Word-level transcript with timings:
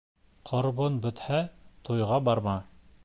Ҡорбоң 0.51 0.97
бөтһә, 1.03 1.41
туйға 1.91 2.21
барма. 2.31 2.57